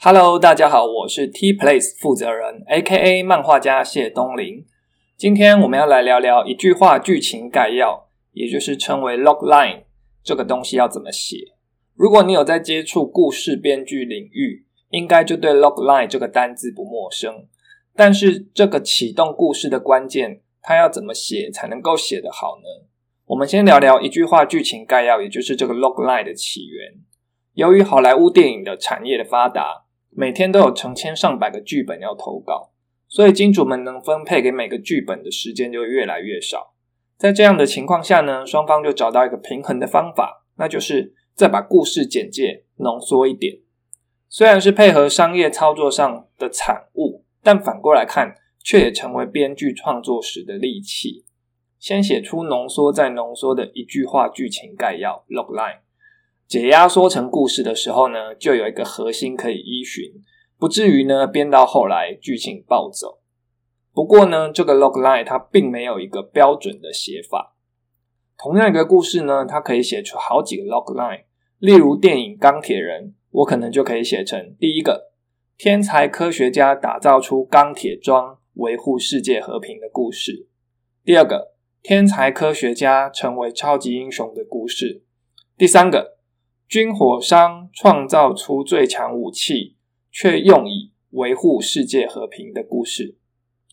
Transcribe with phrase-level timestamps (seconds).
[0.00, 4.64] Hello，大家好，我是 T Place 负责人，A.K.A 漫画家谢东林。
[5.16, 9.82] 今天我们要来聊聊一句话剧情概要，也就是称为 log line
[10.22, 11.38] 这个东西要怎么写。
[11.96, 17.48] 如果你有在接触故事编剧领域，应该就对 log line 这个单字不陌生。
[17.96, 22.86] 但是这个启动故事的关键，它要怎么写才能够写得好呢？
[23.26, 27.02] 我们先聊聊一句话剧情概要，也就是这个 log line 的起源。
[27.54, 29.86] 由于好莱坞电影的产业的发达，
[30.18, 32.72] 每天都有成千上百个剧本要投稿，
[33.06, 36.74] 所以金主们能分配给每个剧本的时间就越来越少。
[37.16, 43.60] 在这样的情况下呢，双方就找到一个平衡的方法，那就是再把故事简介浓缩一点。
[44.28, 51.24] 虽然是配合商业操作上的产物，但反过来看，却也成为编剧创作时的利器。
[51.78, 55.78] 先写出浓缩再浓缩的一句话剧情概要 （log line）。
[56.48, 60.24] 解压缩成故事的时候呢，就有一个核心可以依循，
[60.58, 63.20] 不至于呢编到后来剧情暴走。
[63.92, 67.54] 不过呢，这个 log line 它并没有一个标准的写法。
[68.38, 71.24] 同样一个故事呢，它可以写出好几个 log line。
[71.58, 75.10] 例如电影《钢铁人》，我可能就可以写成第一个：
[75.58, 80.46] 天才科学家打造出钢铁桩，维护世界和平的故事；
[81.04, 85.02] 第二个，天才科学家成为超级英雄的故事；
[85.58, 86.17] 第三个。
[86.68, 89.78] 军火商创造出最强武器，
[90.12, 93.16] 却用以维护世界和平的故事。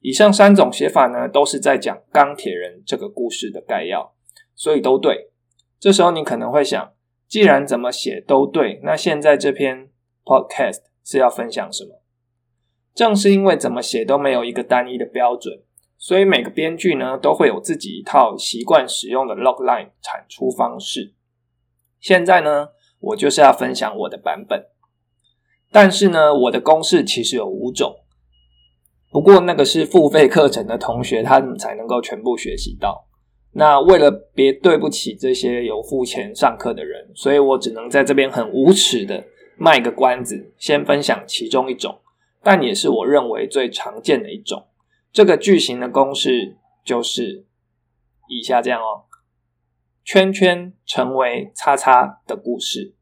[0.00, 4.14] 以上三种写法呢，都是在讲钢铁人这个故事的概要，
[4.54, 5.30] 所以都对。
[5.78, 6.92] 这时候你可能会想，
[7.26, 9.90] 既然怎么写都对，那现在这篇
[10.24, 12.00] podcast 是要分享什么？
[12.94, 15.62] 正是因为怎么写都没有一个单一的标准，
[15.98, 21.12] 所以每个编剧呢，都会有自己一套习惯使用的 log line 产出方式。
[22.00, 22.68] 现在呢？
[23.00, 24.66] 我就是要分享我的版本，
[25.70, 27.94] 但是呢，我的公式其实有五种，
[29.10, 33.06] 不过那个是付费课程的同学，他们才能够全部学习到。
[33.52, 39.24] 那为了别对不起这些有付钱上课的人，所以我只能在这边很无耻的
[39.56, 41.98] 卖个关子，先分享其中一种，
[42.42, 44.66] 但也是我认为最常见的一种。
[45.10, 47.46] 这个句型的公式就是
[48.28, 49.07] 以下这样哦。
[50.10, 52.94] 圈圈成为叉叉的故事，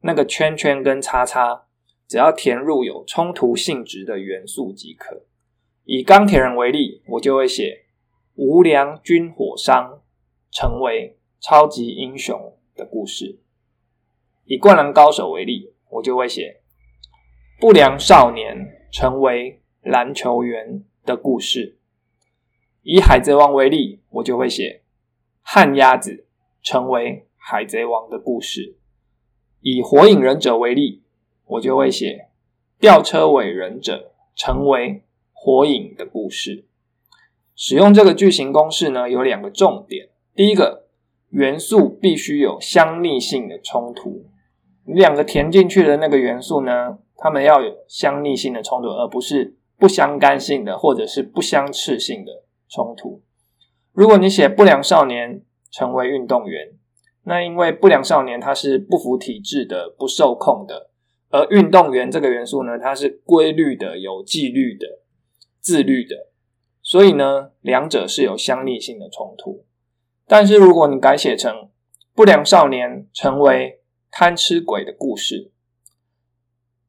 [0.00, 1.66] 那个圈圈跟叉叉，
[2.08, 5.24] 只要填入有冲突性质的元素即可。
[5.84, 7.84] 以钢铁人为例，我就会写
[8.34, 10.02] 无良军火商
[10.50, 13.38] 成为超级英雄的故事；
[14.46, 16.60] 以灌篮高手为例，我就会写
[17.60, 21.76] 不良少年成为篮球员的故事；
[22.82, 24.82] 以海贼王为例，我就会写。
[25.48, 26.26] 旱鸭子
[26.60, 28.76] 成为海贼王的故事。
[29.60, 31.04] 以火影忍者为例，
[31.46, 32.30] 我就会写
[32.80, 36.66] 吊车尾忍者成为火影的故事。
[37.54, 40.08] 使用这个句型公式呢，有两个重点。
[40.34, 40.88] 第一个，
[41.30, 44.26] 元素必须有相逆性的冲突。
[44.84, 53.22] 你两个填进去的那个元素呢，它们要有相逆性的冲突，而不是不相干性的或者是不相斥性的冲突。
[53.96, 55.40] 如果你写不良少年
[55.70, 56.74] 成为运动员，
[57.22, 60.90] 那因为不良少年他是不服体制的、不受控的，
[61.30, 64.86] 而运动员这个元素呢，它是规律的、有纪律的、
[65.60, 66.28] 自律的，
[66.82, 69.64] 所以呢，两者是有相逆性的冲突。
[70.26, 71.70] 但是如果你改写成
[72.14, 73.80] 不良少年成为
[74.10, 75.50] 贪吃鬼的故事，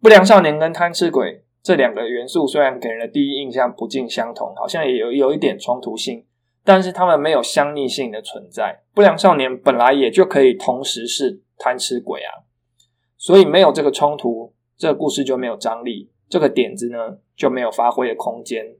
[0.02, 6.26] 不良少年跟贪吃鬼这两个元素虽然给人的第一印象不尽相同，好像也有有一点冲突性。
[6.68, 12.44] 但是他们没有相逆性的存在，不良少年本来也就可以同时是贪吃鬼啊，
[13.16, 18.76] 所以没有这个冲突，这个故事就没有张力，这个点子呢就没有发挥的空间。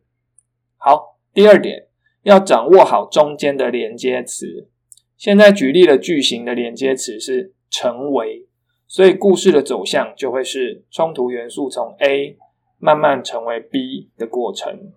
[0.76, 1.88] 好，第二点
[2.24, 4.68] 要掌握好中间的连接词。
[5.16, 8.50] 现在举例的句型的连接词是成为，
[8.86, 12.38] 所以故事的走向就会是冲突元素从 A
[12.80, 14.92] 慢慢成为 B 的过程。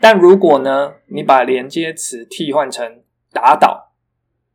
[0.00, 3.02] 但如果呢，你把连接词替换成
[3.32, 3.92] 打倒，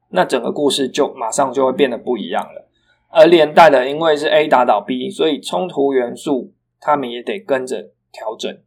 [0.09, 2.69] 那整个故事就马上就会变得不一样了。
[3.09, 8.57] 而连带的，因为是 A 打倒 B，所以冲突元素他们也得跟着调整。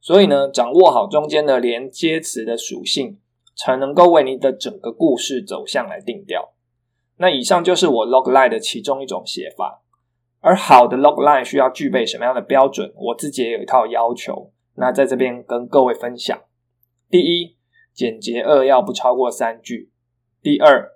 [0.00, 3.18] 所以呢，掌握好中间的连接词的属性，
[3.56, 6.52] 才能够为你的整个故事走向来定调。
[7.18, 9.82] 那以上就是我 log line 的其中一种写法。
[10.40, 12.92] 而好的 log line 需要具备什么样的标准？
[12.96, 14.50] 我自己也有一套要求。
[14.74, 16.42] 那在这边跟各位分享：
[17.10, 17.56] 第一，
[17.92, 19.90] 简洁扼要，不超过三句；
[20.40, 20.92] 第二，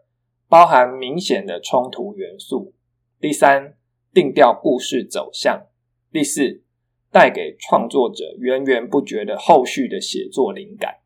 [0.48, 2.72] 包含明显的冲突元素；
[3.20, 3.76] 第三，
[4.12, 5.68] 定调故事走向；
[6.10, 6.62] 第四，
[7.10, 10.98] 带给创作者源源不绝的后续的写作灵感。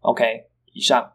[0.00, 1.12] OK，以上。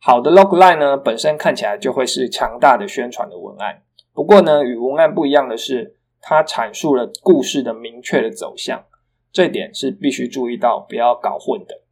[0.00, 3.82] 好的 logline 呢，本身看起来就会是强大的宣传的文案。
[4.12, 8.84] 不过呢，与文案不一样的是，它阐述了故事的明确的走向，
[9.32, 11.82] 这点是必须注意到，不要搞混的。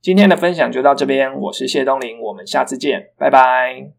[0.00, 3.88] 今天的分享就到这边，我是谢东林，我们下次见，拜拜。